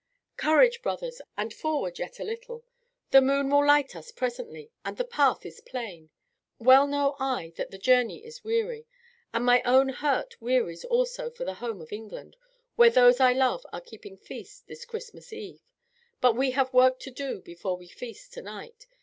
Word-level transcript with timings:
"Courage, 0.37 0.81
brothers, 0.81 1.21
and 1.37 1.53
forward 1.53 1.99
yet 1.99 2.19
a 2.19 2.23
little! 2.23 2.65
The 3.11 3.21
moon 3.21 3.51
will 3.51 3.63
light 3.63 3.95
us 3.95 4.11
presently, 4.11 4.71
and 4.83 4.97
the 4.97 5.03
path 5.05 5.45
is 5.45 5.61
plain. 5.61 6.09
Well 6.57 6.87
know 6.87 7.15
I 7.19 7.53
that 7.57 7.69
the 7.69 7.77
journey 7.77 8.25
is 8.25 8.43
weary; 8.43 8.87
and 9.31 9.45
my 9.45 9.61
own 9.61 9.89
heart 9.89 10.41
wearies 10.41 10.83
also 10.85 11.29
for 11.29 11.45
the 11.45 11.53
home 11.53 11.81
in 11.83 11.87
England, 11.89 12.35
where 12.77 12.89
those 12.89 13.19
I 13.19 13.33
love 13.33 13.63
are 13.71 13.79
keeping 13.79 14.17
feast 14.17 14.65
this 14.65 14.85
Christmas 14.85 15.31
eve. 15.31 15.61
But 16.19 16.33
we 16.35 16.49
have 16.49 16.73
work 16.73 16.97
to 17.01 17.11
do 17.11 17.39
before 17.39 17.77
we 17.77 17.87
feast 17.87 18.33
to 18.33 18.41
night. 18.41 18.87